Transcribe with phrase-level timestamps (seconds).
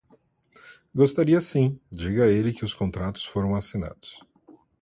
[0.95, 1.79] Gostaria sim.
[1.91, 4.19] Diga a ele que os contratos foram assinados.